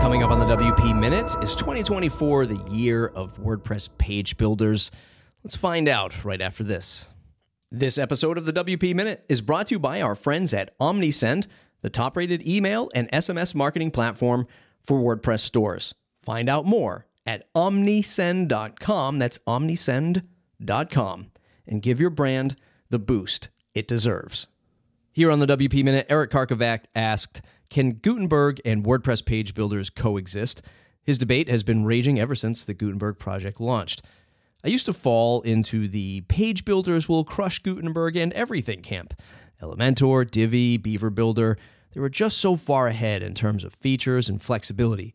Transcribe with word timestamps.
Coming 0.00 0.22
up 0.22 0.30
on 0.30 0.38
the 0.38 0.46
WP 0.56 0.98
Minute 0.98 1.34
is 1.42 1.56
2024 1.56 2.46
the 2.46 2.70
year 2.70 3.08
of 3.08 3.36
WordPress 3.36 3.90
page 3.98 4.36
builders? 4.36 4.92
Let's 5.42 5.56
find 5.56 5.88
out 5.88 6.24
right 6.24 6.40
after 6.40 6.62
this. 6.62 7.08
This 7.70 7.98
episode 7.98 8.38
of 8.38 8.46
the 8.46 8.52
WP 8.52 8.94
Minute 8.94 9.24
is 9.28 9.40
brought 9.40 9.66
to 9.66 9.74
you 9.74 9.78
by 9.78 10.00
our 10.00 10.14
friends 10.14 10.54
at 10.54 10.76
OmniSend, 10.78 11.46
the 11.82 11.90
top 11.90 12.16
rated 12.16 12.46
email 12.46 12.88
and 12.94 13.10
SMS 13.10 13.54
marketing 13.56 13.90
platform 13.90 14.46
for 14.86 15.00
WordPress 15.00 15.40
stores. 15.40 15.94
Find 16.22 16.48
out 16.48 16.64
more 16.64 17.06
at 17.26 17.52
omnisend.com. 17.54 19.18
That's 19.18 19.38
omnisend.com. 19.46 21.26
And 21.66 21.82
give 21.82 22.00
your 22.00 22.10
brand 22.10 22.56
the 22.88 22.98
boost 23.00 23.48
it 23.74 23.88
deserves. 23.88 24.46
Here 25.12 25.30
on 25.32 25.40
the 25.40 25.46
WP 25.46 25.82
Minute, 25.82 26.06
Eric 26.08 26.30
Karkovack 26.30 26.84
asked 26.94 27.42
Can 27.70 27.92
Gutenberg 27.92 28.60
and 28.64 28.84
WordPress 28.84 29.24
page 29.24 29.54
builders 29.54 29.90
coexist? 29.90 30.62
His 31.02 31.18
debate 31.18 31.48
has 31.48 31.62
been 31.62 31.84
raging 31.84 32.18
ever 32.18 32.34
since 32.34 32.64
the 32.64 32.74
Gutenberg 32.74 33.18
project 33.18 33.60
launched. 33.60 34.02
I 34.64 34.68
used 34.68 34.86
to 34.86 34.92
fall 34.92 35.42
into 35.42 35.86
the 35.86 36.22
page 36.22 36.64
builders 36.64 37.08
will 37.08 37.24
crush 37.24 37.60
Gutenberg 37.60 38.16
and 38.16 38.32
everything 38.32 38.82
camp. 38.82 39.14
Elementor, 39.62 40.28
Divi, 40.30 40.76
Beaver 40.76 41.10
Builder, 41.10 41.58
they 41.92 42.00
were 42.00 42.08
just 42.08 42.38
so 42.38 42.56
far 42.56 42.86
ahead 42.88 43.22
in 43.22 43.34
terms 43.34 43.64
of 43.64 43.74
features 43.74 44.28
and 44.28 44.42
flexibility. 44.42 45.14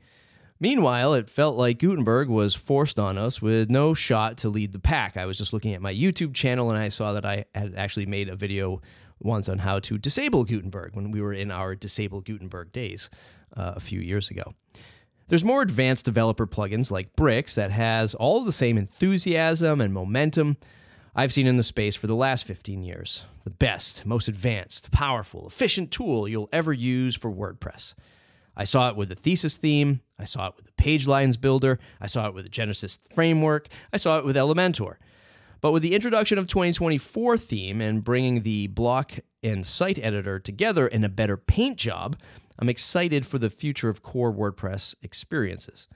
Meanwhile, 0.60 1.14
it 1.16 1.30
felt 1.30 1.58
like 1.58 1.80
Gutenberg 1.80 2.30
was 2.30 2.56
forced 2.56 3.00
on 3.00 3.18
us 3.18 3.42
with 3.42 3.70
no 3.70 3.94
shot 3.94 4.38
to 4.38 4.50
lead 4.50 4.72
the 4.72 4.80
pack. 4.80 5.18
I 5.18 5.26
was 5.26 5.38
just 5.38 5.54
looking 5.54 5.74
at 5.74 5.82
my 5.82 5.94
YouTube 5.94 6.34
channel 6.34 6.70
and 6.70 6.80
I 6.80 6.90
saw 6.90 7.14
that 7.14 7.26
I 7.26 7.46
had 7.54 7.74
actually 7.76 8.06
made 8.06 8.30
a 8.30 8.36
video 8.36 8.82
once 9.24 9.50
on 9.50 9.60
how 9.60 9.80
to 9.80 9.98
disable 9.98 10.44
Gutenberg 10.44 10.96
when 10.96 11.12
we 11.12 11.22
were 11.22 11.34
in 11.34 11.52
our 11.52 11.76
disable 11.76 12.22
Gutenberg 12.22 12.72
days 12.72 13.10
uh, 13.56 13.74
a 13.76 13.80
few 13.80 14.00
years 14.00 14.30
ago. 14.30 14.54
There's 15.28 15.44
more 15.44 15.62
advanced 15.62 16.06
developer 16.06 16.46
plugins 16.46 16.92
like 16.92 17.16
Bricks 17.16 17.56
that 17.56 17.72
has 17.72 18.14
all 18.14 18.44
the 18.44 18.52
same 18.52 18.78
enthusiasm 18.78 19.82
and 19.82 19.94
momentum 19.94 20.58
I've 21.16 21.34
seen 21.34 21.48
in 21.48 21.58
the 21.58 21.64
space 21.64 21.96
for 21.96 22.08
the 22.08 22.16
last 22.16 22.44
15 22.46 22.84
years. 22.84 23.24
The 23.44 23.52
best, 23.52 24.06
most 24.06 24.28
advanced, 24.28 24.92
powerful, 24.92 25.46
efficient 25.48 25.92
tool 25.92 26.28
you'll 26.28 26.50
ever 26.52 26.74
use 26.74 27.16
for 27.16 27.32
WordPress. 27.32 27.94
I 28.56 28.64
saw 28.64 28.90
it 28.90 28.96
with 28.96 29.10
the 29.10 29.16
thesis 29.16 29.56
theme, 29.56 30.02
I 30.18 30.26
saw 30.26 30.48
it 30.48 30.56
with 30.56 30.66
the 30.66 30.84
PageLines 30.84 31.40
builder, 31.40 31.80
I 32.02 32.08
saw 32.08 32.28
it 32.28 32.34
with 32.34 32.46
the 32.46 32.50
Genesis 32.50 33.00
framework, 33.14 33.68
I 33.92 33.98
saw 33.98 34.18
it 34.18 34.26
with 34.26 34.36
Elementor. 34.36 34.96
But 35.64 35.72
with 35.72 35.82
the 35.82 35.96
introduction 35.96 36.38
of 36.38 36.48
2024 36.48 37.38
theme 37.38 37.80
and 37.80 38.04
bringing 38.04 38.42
the 38.42 38.68
block 38.68 39.14
and 39.42 39.66
site 39.66 39.98
editor 39.98 40.38
together 40.38 40.86
in 40.86 41.06
a 41.06 41.10
better 41.10 41.38
paint 41.38 41.78
job, 41.78 42.18
I'm 42.60 42.68
excited 42.68 43.26
for 43.26 43.38
the 43.40 43.50
future 43.50 43.88
of 43.88 44.04
core 44.04 44.34
WordPress 44.34 44.94
experiences. 45.04 45.88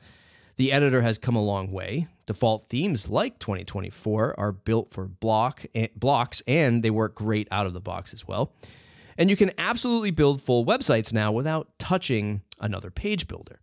The 0.56 0.72
editor 0.72 1.02
has 1.02 1.18
come 1.18 1.36
a 1.36 1.44
long 1.44 1.74
way. 1.74 2.08
Default 2.28 2.68
themes 2.68 3.10
like 3.10 3.40
2024 3.40 4.40
are 4.40 4.54
built 4.54 4.94
for 4.94 5.06
block 5.06 5.66
and 5.76 5.90
blocks 5.98 6.42
and 6.48 6.82
they 6.82 6.90
work 6.90 7.14
great 7.14 7.50
out 7.52 7.66
of 7.66 7.74
the 7.74 7.82
box 7.82 8.14
as 8.14 8.26
well. 8.26 8.54
And 9.18 9.30
you 9.30 9.36
can 9.36 9.52
absolutely 9.58 10.12
build 10.12 10.42
full 10.42 10.66
websites 10.66 11.12
now 11.12 11.34
without 11.34 11.78
touching 11.78 12.42
another 12.62 12.90
page 12.90 13.28
builder. 13.28 13.60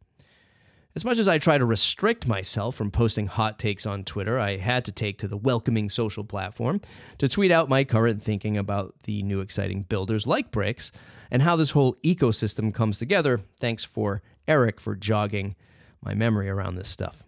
As 0.97 1.05
much 1.05 1.19
as 1.19 1.27
I 1.27 1.39
try 1.39 1.59
to 1.59 1.65
restrict 1.65 2.29
myself 2.29 2.77
from 2.77 2.93
posting 2.93 3.27
hot 3.27 3.59
takes 3.59 3.85
on 3.85 4.05
Twitter, 4.05 4.39
I 4.39 4.59
had 4.59 4.85
to 4.85 4.93
take 4.93 5.19
to 5.19 5.29
the 5.29 5.37
welcoming 5.37 5.91
social 5.91 6.23
platform 6.23 6.81
to 7.19 7.27
tweet 7.27 7.51
out 7.51 7.69
my 7.69 7.83
current 7.83 8.23
thinking 8.23 8.57
about 8.57 8.95
the 9.03 9.25
new 9.25 9.41
exciting 9.41 9.83
builders 9.83 10.25
like 10.25 10.53
Bricks 10.53 10.93
and 11.33 11.43
how 11.43 11.57
this 11.57 11.73
whole 11.73 11.97
ecosystem 12.05 12.73
comes 12.73 13.01
together. 13.01 13.41
Thanks 13.59 13.83
for 13.83 14.23
Eric 14.47 14.81
for 14.81 14.95
jogging 14.95 15.57
my 16.01 16.15
memory 16.15 16.49
around 16.49 16.77
this 16.77 16.89
stuff. 16.89 17.25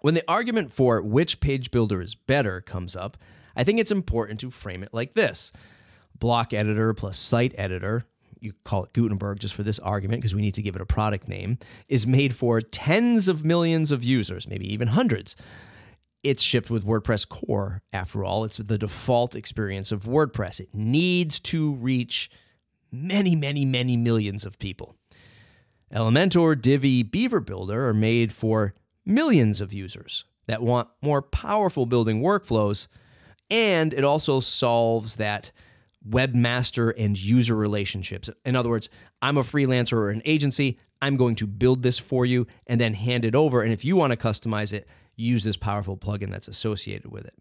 When 0.00 0.14
the 0.14 0.24
argument 0.26 0.72
for 0.72 1.02
which 1.02 1.40
page 1.40 1.70
builder 1.70 2.00
is 2.00 2.14
better 2.14 2.62
comes 2.62 2.96
up, 2.96 3.18
I 3.54 3.64
think 3.64 3.80
it's 3.80 3.92
important 3.92 4.40
to 4.40 4.50
frame 4.50 4.82
it 4.82 4.94
like 4.94 5.12
this 5.12 5.52
block 6.18 6.54
editor 6.54 6.94
plus 6.94 7.18
site 7.18 7.54
editor 7.58 8.06
you 8.42 8.52
call 8.64 8.84
it 8.84 8.92
Gutenberg 8.92 9.38
just 9.38 9.54
for 9.54 9.62
this 9.62 9.78
argument 9.78 10.20
because 10.20 10.34
we 10.34 10.42
need 10.42 10.54
to 10.54 10.62
give 10.62 10.74
it 10.74 10.82
a 10.82 10.86
product 10.86 11.28
name, 11.28 11.58
is 11.88 12.06
made 12.06 12.34
for 12.34 12.60
tens 12.60 13.28
of 13.28 13.44
millions 13.44 13.92
of 13.92 14.02
users, 14.02 14.48
maybe 14.48 14.70
even 14.72 14.88
hundreds. 14.88 15.36
It's 16.22 16.42
shipped 16.42 16.70
with 16.70 16.84
WordPress 16.84 17.28
core, 17.28 17.82
after 17.92 18.24
all. 18.24 18.44
It's 18.44 18.58
the 18.58 18.78
default 18.78 19.34
experience 19.34 19.92
of 19.92 20.04
WordPress. 20.04 20.60
It 20.60 20.68
needs 20.72 21.40
to 21.40 21.72
reach 21.74 22.30
many, 22.90 23.34
many, 23.34 23.64
many 23.64 23.96
millions 23.96 24.44
of 24.44 24.58
people. 24.58 24.96
Elementor, 25.92 26.60
Divi, 26.60 27.02
Beaver 27.02 27.40
Builder 27.40 27.88
are 27.88 27.94
made 27.94 28.32
for 28.32 28.74
millions 29.04 29.60
of 29.60 29.72
users 29.72 30.24
that 30.46 30.62
want 30.62 30.88
more 31.00 31.22
powerful 31.22 31.86
building 31.86 32.22
workflows, 32.22 32.88
and 33.50 33.92
it 33.92 34.04
also 34.04 34.40
solves 34.40 35.16
that 35.16 35.52
webmaster 36.08 36.92
and 36.96 37.18
user 37.18 37.54
relationships. 37.54 38.28
In 38.44 38.56
other 38.56 38.68
words, 38.68 38.88
I'm 39.20 39.36
a 39.38 39.42
freelancer 39.42 39.94
or 39.94 40.10
an 40.10 40.22
agency. 40.24 40.78
I'm 41.00 41.16
going 41.16 41.34
to 41.36 41.46
build 41.46 41.82
this 41.82 41.98
for 41.98 42.24
you 42.24 42.46
and 42.66 42.80
then 42.80 42.94
hand 42.94 43.24
it 43.24 43.34
over. 43.34 43.62
And 43.62 43.72
if 43.72 43.84
you 43.84 43.96
want 43.96 44.12
to 44.12 44.16
customize 44.16 44.72
it, 44.72 44.86
use 45.16 45.44
this 45.44 45.56
powerful 45.56 45.96
plugin 45.96 46.30
that's 46.30 46.48
associated 46.48 47.10
with 47.10 47.26
it. 47.26 47.34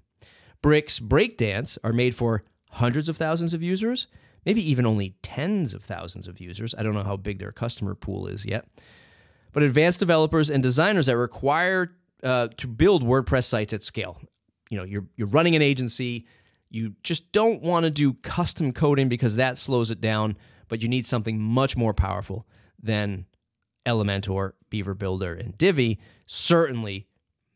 Bricks 0.61 0.99
Breakdance 0.99 1.77
are 1.83 1.93
made 1.93 2.15
for 2.15 2.43
hundreds 2.71 3.09
of 3.09 3.17
thousands 3.17 3.53
of 3.53 3.63
users, 3.63 4.07
maybe 4.45 4.67
even 4.69 4.85
only 4.85 5.15
tens 5.21 5.73
of 5.73 5.83
thousands 5.83 6.27
of 6.27 6.39
users. 6.39 6.75
I 6.77 6.83
don't 6.83 6.93
know 6.93 7.03
how 7.03 7.17
big 7.17 7.39
their 7.39 7.51
customer 7.51 7.95
pool 7.95 8.27
is 8.27 8.45
yet. 8.45 8.67
But 9.53 9.63
advanced 9.63 9.99
developers 9.99 10.49
and 10.49 10.63
designers 10.63 11.07
that 11.07 11.17
require 11.17 11.95
uh, 12.23 12.49
to 12.57 12.67
build 12.67 13.03
WordPress 13.03 13.45
sites 13.45 13.73
at 13.73 13.83
scale. 13.83 14.21
You 14.69 14.77
know, 14.77 14.85
you're 14.85 15.05
you're 15.17 15.27
running 15.27 15.55
an 15.55 15.61
agency, 15.61 16.25
you 16.71 16.95
just 17.03 17.31
don't 17.31 17.61
want 17.61 17.83
to 17.83 17.89
do 17.89 18.13
custom 18.13 18.71
coding 18.71 19.09
because 19.09 19.35
that 19.35 19.57
slows 19.57 19.91
it 19.91 20.01
down, 20.01 20.37
but 20.69 20.81
you 20.81 20.87
need 20.89 21.05
something 21.05 21.39
much 21.39 21.75
more 21.75 21.93
powerful 21.93 22.47
than 22.81 23.25
Elementor, 23.85 24.53
Beaver 24.69 24.93
Builder, 24.93 25.33
and 25.33 25.57
Divi. 25.57 25.99
Certainly, 26.25 27.07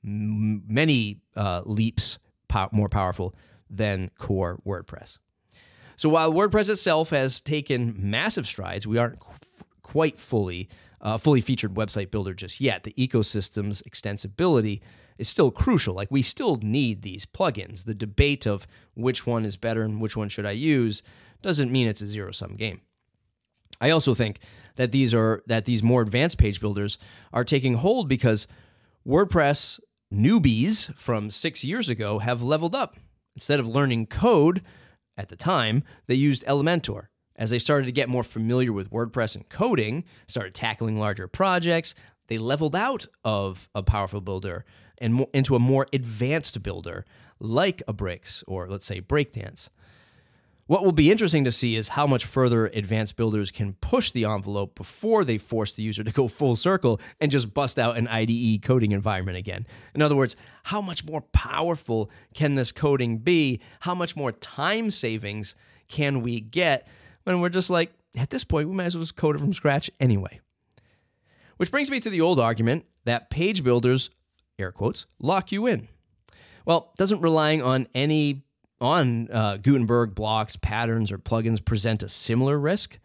m- 0.03 0.63
many 0.67 1.21
uh, 1.35 1.61
leaps 1.65 2.19
po- 2.47 2.69
more 2.71 2.89
powerful 2.89 3.33
than 3.69 4.11
core 4.17 4.59
WordPress. 4.65 5.17
So 5.95 6.09
while 6.09 6.33
WordPress 6.33 6.69
itself 6.69 7.09
has 7.11 7.39
taken 7.39 7.95
massive 7.97 8.47
strides, 8.47 8.85
we 8.85 8.97
aren't 8.97 9.19
qu- 9.19 9.31
quite 9.81 10.19
fully 10.19 10.67
uh, 11.01 11.17
fully 11.17 11.39
featured 11.41 11.75
website 11.75 12.09
builder 12.09 12.33
just 12.33 12.59
yet. 12.59 12.83
The 12.83 12.93
ecosystem's 12.97 13.83
extensibility 13.83 14.81
is 15.17 15.29
still 15.29 15.51
crucial. 15.51 15.95
Like 15.95 16.11
we 16.11 16.21
still 16.21 16.57
need 16.57 17.01
these 17.01 17.25
plugins. 17.25 17.85
The 17.85 17.93
debate 17.93 18.45
of 18.45 18.67
which 18.93 19.25
one 19.25 19.45
is 19.45 19.57
better 19.57 19.83
and 19.83 20.01
which 20.01 20.17
one 20.17 20.29
should 20.29 20.45
I 20.45 20.51
use 20.51 21.03
doesn't 21.41 21.71
mean 21.71 21.87
it's 21.87 22.01
a 22.01 22.07
zero 22.07 22.31
sum 22.31 22.55
game. 22.55 22.81
I 23.81 23.89
also 23.89 24.13
think 24.13 24.39
that 24.75 24.91
these 24.91 25.13
are 25.13 25.43
that 25.47 25.65
these 25.65 25.83
more 25.83 26.01
advanced 26.01 26.37
page 26.37 26.59
builders 26.59 26.97
are 27.33 27.43
taking 27.43 27.75
hold 27.75 28.07
because 28.07 28.47
WordPress 29.07 29.79
newbies 30.13 30.93
from 30.97 31.29
6 31.29 31.63
years 31.63 31.89
ago 31.89 32.19
have 32.19 32.41
leveled 32.41 32.75
up. 32.75 32.97
Instead 33.35 33.59
of 33.59 33.67
learning 33.67 34.07
code 34.07 34.61
at 35.17 35.29
the 35.29 35.35
time, 35.35 35.83
they 36.07 36.15
used 36.15 36.45
Elementor. 36.45 37.07
As 37.35 37.49
they 37.49 37.59
started 37.59 37.85
to 37.85 37.91
get 37.91 38.07
more 38.07 38.23
familiar 38.23 38.71
with 38.71 38.91
WordPress 38.91 39.35
and 39.35 39.47
coding, 39.49 40.05
started 40.25 40.53
tackling 40.53 40.97
larger 40.97 41.27
projects, 41.27 41.93
they 42.27 42.37
leveled 42.37 42.75
out 42.75 43.07
of 43.25 43.67
a 43.75 43.83
powerful 43.83 44.21
builder 44.21 44.65
and 45.00 45.25
into 45.33 45.56
a 45.56 45.59
more 45.59 45.88
advanced 45.94 46.61
builder 46.63 47.06
like 47.39 47.81
a 47.88 47.94
Bricks 47.94 48.44
or 48.47 48.67
let's 48.67 48.85
say 48.85 49.01
Breakdance. 49.01 49.69
What 50.67 50.83
will 50.83 50.91
be 50.91 51.11
interesting 51.11 51.44
to 51.44 51.51
see 51.51 51.75
is 51.75 51.89
how 51.89 52.07
much 52.07 52.25
further 52.25 52.66
advanced 52.66 53.16
builders 53.17 53.51
can 53.51 53.73
push 53.73 54.09
the 54.09 54.25
envelope 54.25 54.73
before 54.73 55.23
they 55.23 55.38
force 55.38 55.73
the 55.73 55.84
user 55.84 56.03
to 56.03 56.11
go 56.11 56.28
full 56.28 56.55
circle 56.55 56.99
and 57.22 57.31
just 57.31 57.53
bust 57.53 57.78
out 57.78 57.97
an 57.97 58.08
IDE 58.08 58.64
coding 58.64 58.91
environment 58.91 59.37
again. 59.37 59.67
In 59.93 60.02
other 60.02 60.16
words, 60.16 60.35
how 60.64 60.81
much 60.81 61.05
more 61.05 61.22
powerful 61.22 62.09
can 62.34 62.55
this 62.55 62.72
coding 62.72 63.19
be? 63.19 63.61
How 63.81 63.93
much 63.93 64.16
more 64.16 64.31
time 64.31 64.90
savings 64.90 65.53
can 65.87 66.22
we 66.22 66.41
get 66.41 66.87
when 67.25 67.41
we're 67.41 67.49
just 67.49 67.69
like, 67.69 67.91
at 68.17 68.31
this 68.31 68.43
point, 68.43 68.67
we 68.67 68.73
might 68.73 68.85
as 68.85 68.96
well 68.96 69.03
just 69.03 69.16
code 69.16 69.35
it 69.35 69.40
from 69.40 69.53
scratch 69.53 69.91
anyway? 69.99 70.40
Which 71.58 71.69
brings 71.69 71.91
me 71.91 71.99
to 71.99 72.09
the 72.09 72.22
old 72.22 72.40
argument 72.40 72.85
that 73.03 73.29
page 73.29 73.64
builders 73.64 74.09
air 74.57 74.72
quotes, 74.72 75.05
lock 75.19 75.52
you 75.52 75.67
in. 75.67 75.87
Well, 76.66 76.93
doesn't 76.97 77.22
relying 77.22 77.61
on 77.61 77.87
any 77.93 78.43
on 78.81 79.29
uh, 79.31 79.57
Gutenberg 79.57 80.16
blocks, 80.16 80.55
patterns, 80.55 81.11
or 81.11 81.17
plugins 81.17 81.63
present 81.63 82.03
a 82.03 82.09
similar 82.09 82.59
risk? 82.59 82.99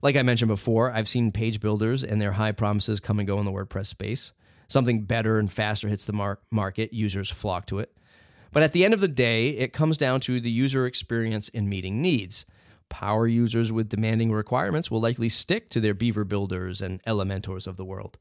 Like 0.00 0.16
I 0.16 0.22
mentioned 0.22 0.48
before, 0.48 0.90
I've 0.90 1.08
seen 1.08 1.32
page 1.32 1.60
builders 1.60 2.02
and 2.02 2.20
their 2.20 2.32
high 2.32 2.52
promises 2.52 2.98
come 2.98 3.18
and 3.18 3.26
go 3.28 3.38
in 3.38 3.44
the 3.44 3.52
WordPress 3.52 3.86
space. 3.86 4.32
Something 4.68 5.02
better 5.02 5.38
and 5.38 5.52
faster 5.52 5.88
hits 5.88 6.04
the 6.04 6.12
mar- 6.12 6.40
market, 6.50 6.92
users 6.92 7.30
flock 7.30 7.66
to 7.66 7.78
it. 7.78 7.94
But 8.52 8.62
at 8.62 8.72
the 8.72 8.84
end 8.84 8.94
of 8.94 9.00
the 9.00 9.08
day, 9.08 9.50
it 9.50 9.72
comes 9.72 9.98
down 9.98 10.20
to 10.20 10.40
the 10.40 10.50
user 10.50 10.86
experience 10.86 11.48
in 11.50 11.68
meeting 11.68 12.00
needs. 12.02 12.46
power 12.92 13.26
users 13.26 13.72
with 13.72 13.88
demanding 13.88 14.30
requirements 14.30 14.90
will 14.90 15.00
likely 15.00 15.28
stick 15.28 15.70
to 15.70 15.80
their 15.80 15.94
Beaver 15.94 16.24
builders 16.24 16.82
and 16.82 17.00
Elementors 17.06 17.66
of 17.66 17.76
the 17.76 17.84
world. 17.86 18.18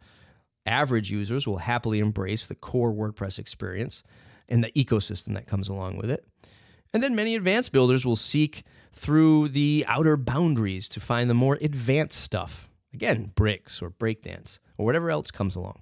Average 0.66 1.12
users 1.12 1.48
will 1.48 1.58
happily 1.58 2.00
embrace 2.00 2.46
the 2.46 2.56
core 2.56 2.94
WordPress 2.94 3.40
experience 3.40 4.04
and 4.48 4.64
the 4.64 4.72
ecosystem 4.72 5.34
that 5.34 5.48
comes 5.48 5.70
along 5.70 5.98
with 5.98 6.12
it. 6.12 6.26
And 6.94 7.02
then 7.02 7.16
many 7.16 7.36
advanced 7.36 7.72
builders 7.72 8.06
will 8.06 8.16
seek 8.16 8.64
through 8.92 9.50
the 9.50 9.86
outer 9.88 10.18
boundaries 10.18 10.90
to 10.90 11.00
find 11.00 11.30
the 11.30 11.34
more 11.34 11.58
advanced 11.62 12.20
stuff. 12.20 12.70
Again, 12.94 13.32
bricks 13.36 13.82
or 13.82 13.90
breakdance 13.90 14.60
or 14.78 14.86
whatever 14.86 15.10
else 15.10 15.32
comes 15.32 15.56
along. 15.56 15.82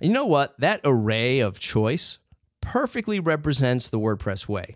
And 0.00 0.08
you 0.08 0.12
know 0.12 0.26
what? 0.26 0.58
That 0.58 0.80
array 0.84 1.38
of 1.38 1.60
choice 1.60 2.18
perfectly 2.60 3.20
represents 3.20 3.88
the 3.88 4.00
WordPress 4.00 4.48
way. 4.48 4.74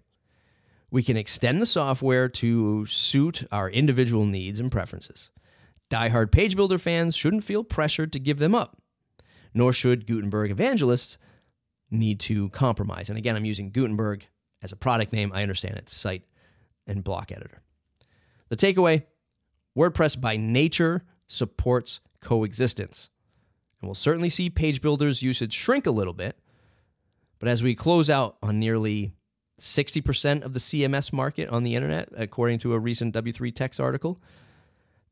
We 0.91 1.03
can 1.03 1.17
extend 1.17 1.61
the 1.61 1.67
software 1.67 2.29
to 2.29 2.87
suit 2.87 3.45
our 3.51 3.69
individual 3.69 4.25
needs 4.25 4.61
and 4.61 4.71
preferences. 4.71 5.31
Die-hard 5.91 6.31
page 6.31 6.55
builder 6.55 6.79
fans 6.79 7.17
shouldn't 7.17 7.45
feel 7.45 7.65
pressured 7.65 8.13
to 8.13 8.21
give 8.21 8.39
them 8.39 8.55
up, 8.55 8.79
nor 9.57 9.73
should 9.73 10.07
Gutenberg 10.07 10.51
evangelists 10.51 11.17
need 11.91 12.21
to 12.21 12.51
compromise. 12.51 13.09
And 13.09 13.17
again, 13.17 13.37
I'm 13.37 13.47
using 13.47 13.71
Gutenberg 13.71 14.27
as 14.63 14.71
a 14.71 14.77
product 14.77 15.13
name. 15.15 15.33
I 15.33 15.43
understand 15.43 15.77
it's 15.79 15.95
site 15.95 16.25
and 16.87 17.03
block 17.03 17.33
editor. 17.33 17.63
The 18.51 18.57
takeaway 18.57 19.05
WordPress 19.77 20.21
by 20.21 20.37
nature 20.37 21.05
supports 21.27 22.01
coexistence. 22.21 23.09
And 23.81 23.89
we'll 23.89 23.95
certainly 23.95 24.29
see 24.29 24.51
page 24.51 24.83
builders 24.83 25.23
usage 25.23 25.55
shrink 25.55 25.87
a 25.87 25.91
little 25.91 26.13
bit. 26.13 26.37
But 27.39 27.49
as 27.49 27.63
we 27.63 27.75
close 27.75 28.11
out 28.11 28.37
on 28.43 28.59
nearly 28.59 29.15
60% 29.59 30.43
of 30.43 30.53
the 30.53 30.61
CMS 30.61 31.15
market 31.15 31.49
on 31.49 31.63
the 31.63 31.75
internet, 31.75 32.11
according 32.15 32.59
to 32.61 32.75
a 32.75 32.79
recent 32.79 33.15
W3Techs 33.15 33.81
article, 33.81 34.21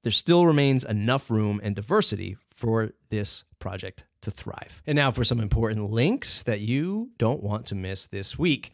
there 0.02 0.12
still 0.12 0.46
remains 0.46 0.84
enough 0.84 1.30
room 1.30 1.60
and 1.62 1.74
diversity 1.74 2.36
for 2.64 2.92
this 3.10 3.44
project 3.58 4.06
to 4.22 4.30
thrive. 4.30 4.80
And 4.86 4.96
now 4.96 5.10
for 5.10 5.22
some 5.22 5.38
important 5.38 5.90
links 5.90 6.42
that 6.44 6.60
you 6.60 7.10
don't 7.18 7.42
want 7.42 7.66
to 7.66 7.74
miss 7.74 8.06
this 8.06 8.38
week. 8.38 8.72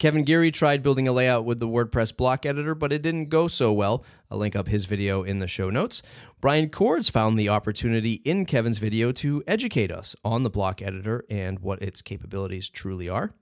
Kevin 0.00 0.24
Geary 0.24 0.50
tried 0.50 0.82
building 0.82 1.06
a 1.06 1.12
layout 1.12 1.44
with 1.44 1.60
the 1.60 1.68
WordPress 1.68 2.16
block 2.16 2.44
editor, 2.44 2.74
but 2.74 2.92
it 2.92 3.02
didn't 3.02 3.28
go 3.28 3.46
so 3.46 3.72
well. 3.72 4.02
I'll 4.30 4.38
link 4.38 4.56
up 4.56 4.66
his 4.66 4.86
video 4.86 5.22
in 5.22 5.38
the 5.38 5.46
show 5.46 5.70
notes. 5.70 6.02
Brian 6.40 6.70
Coords 6.70 7.08
found 7.08 7.38
the 7.38 7.50
opportunity 7.50 8.14
in 8.24 8.46
Kevin's 8.46 8.78
video 8.78 9.12
to 9.12 9.44
educate 9.46 9.92
us 9.92 10.16
on 10.24 10.42
the 10.42 10.50
block 10.50 10.82
editor 10.82 11.24
and 11.30 11.60
what 11.60 11.80
its 11.82 12.02
capabilities 12.02 12.68
truly 12.68 13.08
are. 13.08 13.32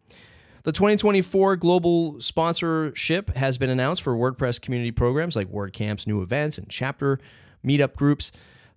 The 0.65 0.73
2024 0.73 1.57
global 1.57 2.21
sponsorship 2.21 3.35
has 3.37 3.57
been 3.57 3.71
announced 3.71 4.03
for 4.03 4.15
WordPress 4.15 4.61
community 4.61 4.91
programs 4.91 5.35
like 5.35 5.51
WordCamp's 5.51 6.07
new 6.07 6.21
events 6.21 6.59
and 6.59 6.69
chapter 6.69 7.21
meetup 7.65 7.95
groups. 7.95 8.33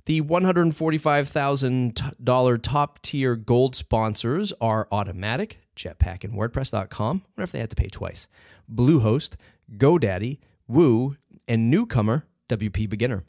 The 0.05 0.21
$145,000 0.21 2.61
top 2.61 3.01
tier 3.01 3.35
gold 3.35 3.75
sponsors 3.75 4.53
are 4.59 4.87
Automattic, 4.91 5.57
Jetpack, 5.75 6.23
and 6.23 6.33
WordPress.com. 6.33 7.23
I 7.25 7.29
wonder 7.37 7.43
if 7.43 7.51
they 7.51 7.59
had 7.59 7.69
to 7.69 7.75
pay 7.75 7.89
twice. 7.89 8.27
Bluehost, 8.73 9.35
GoDaddy, 9.77 10.39
Woo, 10.67 11.17
and 11.47 11.69
newcomer 11.69 12.25
WP 12.49 12.89
Beginner. 12.89 13.25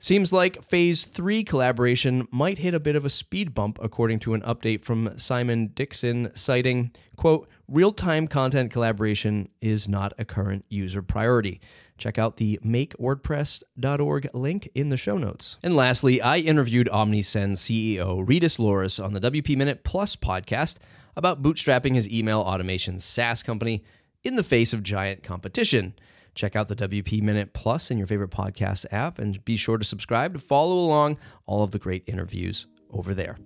Seems 0.00 0.32
like 0.32 0.62
Phase 0.62 1.04
3 1.06 1.42
collaboration 1.42 2.28
might 2.30 2.58
hit 2.58 2.72
a 2.72 2.78
bit 2.78 2.94
of 2.94 3.04
a 3.04 3.10
speed 3.10 3.52
bump, 3.52 3.80
according 3.82 4.20
to 4.20 4.34
an 4.34 4.42
update 4.42 4.84
from 4.84 5.18
Simon 5.18 5.72
Dixon, 5.74 6.30
citing, 6.34 6.92
quote, 7.16 7.48
real 7.66 7.90
time 7.90 8.28
content 8.28 8.70
collaboration 8.70 9.48
is 9.60 9.88
not 9.88 10.12
a 10.16 10.24
current 10.24 10.64
user 10.68 11.02
priority. 11.02 11.60
Check 11.98 12.16
out 12.16 12.36
the 12.36 12.60
makewordpress.org 12.64 14.30
link 14.32 14.70
in 14.72 14.88
the 14.90 14.96
show 14.96 15.18
notes. 15.18 15.58
And 15.64 15.74
lastly, 15.74 16.22
I 16.22 16.38
interviewed 16.38 16.88
OmniSend 16.92 17.56
CEO 17.56 18.24
Rytis 18.24 18.60
Lauris 18.60 19.04
on 19.04 19.14
the 19.14 19.20
WP 19.20 19.56
Minute 19.56 19.82
Plus 19.82 20.14
podcast 20.14 20.76
about 21.16 21.42
bootstrapping 21.42 21.96
his 21.96 22.08
email 22.08 22.38
automation 22.38 23.00
SaaS 23.00 23.42
company 23.42 23.82
in 24.22 24.36
the 24.36 24.44
face 24.44 24.72
of 24.72 24.84
giant 24.84 25.24
competition. 25.24 25.94
Check 26.38 26.54
out 26.54 26.68
the 26.68 26.76
WP 26.76 27.20
Minute 27.20 27.52
Plus 27.52 27.90
in 27.90 27.98
your 27.98 28.06
favorite 28.06 28.30
podcast 28.30 28.86
app 28.92 29.18
and 29.18 29.44
be 29.44 29.56
sure 29.56 29.76
to 29.76 29.84
subscribe 29.84 30.34
to 30.34 30.38
follow 30.38 30.78
along 30.78 31.18
all 31.46 31.64
of 31.64 31.72
the 31.72 31.80
great 31.80 32.04
interviews 32.06 32.68
over 32.92 33.12
there. 33.12 33.38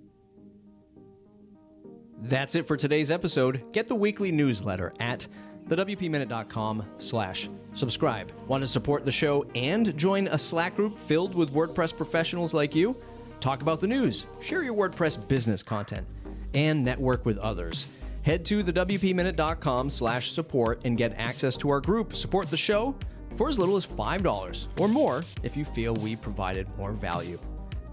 That's 2.21 2.53
it 2.53 2.67
for 2.67 2.77
today's 2.77 3.09
episode. 3.09 3.63
Get 3.73 3.87
the 3.87 3.95
weekly 3.95 4.31
newsletter 4.31 4.93
at 4.99 5.25
thewpminute.com 5.69 6.85
slash 6.99 7.49
subscribe. 7.73 8.31
Want 8.47 8.63
to 8.63 8.67
support 8.67 9.05
the 9.05 9.11
show 9.11 9.43
and 9.55 9.97
join 9.97 10.27
a 10.27 10.37
Slack 10.37 10.75
group 10.75 10.99
filled 10.99 11.33
with 11.33 11.51
WordPress 11.51 11.97
professionals 11.97 12.53
like 12.53 12.75
you? 12.75 12.95
Talk 13.39 13.63
about 13.63 13.81
the 13.81 13.87
news, 13.87 14.27
share 14.39 14.61
your 14.63 14.75
WordPress 14.75 15.27
business 15.27 15.63
content, 15.63 16.05
and 16.53 16.85
network 16.85 17.25
with 17.25 17.39
others. 17.39 17.87
Head 18.23 18.45
to 18.45 18.63
thewpminute.com 18.63 19.89
slash 19.89 20.31
support 20.31 20.81
and 20.85 20.97
get 20.97 21.13
access 21.17 21.57
to 21.57 21.69
our 21.69 21.81
group. 21.81 22.15
Support 22.15 22.49
the 22.49 22.57
show 22.57 22.95
for 23.37 23.49
as 23.49 23.59
little 23.59 23.75
as 23.75 23.85
$5 23.85 24.67
or 24.79 24.87
more 24.87 25.25
if 25.43 25.57
you 25.57 25.65
feel 25.65 25.93
we 25.95 26.15
provided 26.15 26.67
more 26.77 26.93
value. 26.93 27.39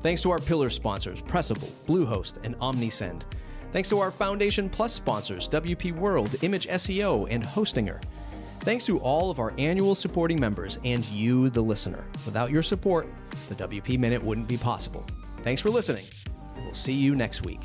Thanks 0.02 0.22
to 0.22 0.30
our 0.30 0.38
pillar 0.38 0.70
sponsors, 0.70 1.20
Pressable, 1.20 1.70
Bluehost, 1.86 2.38
and 2.44 2.56
OmniSend. 2.58 3.22
Thanks 3.72 3.88
to 3.90 3.98
our 3.98 4.10
Foundation 4.10 4.68
Plus 4.68 4.92
sponsors, 4.92 5.48
WP 5.48 5.96
World, 5.96 6.34
Image 6.42 6.66
SEO, 6.68 7.26
and 7.30 7.42
Hostinger. 7.42 8.02
Thanks 8.60 8.84
to 8.84 8.98
all 9.00 9.30
of 9.30 9.38
our 9.38 9.52
annual 9.58 9.94
supporting 9.94 10.38
members 10.38 10.78
and 10.84 11.04
you, 11.06 11.50
the 11.50 11.62
listener. 11.62 12.04
Without 12.26 12.50
your 12.50 12.62
support, 12.62 13.08
the 13.48 13.54
WP 13.54 13.98
Minute 13.98 14.22
wouldn't 14.22 14.48
be 14.48 14.56
possible. 14.56 15.04
Thanks 15.42 15.60
for 15.60 15.70
listening. 15.70 16.06
We'll 16.56 16.74
see 16.74 16.92
you 16.92 17.14
next 17.14 17.44
week. 17.44 17.60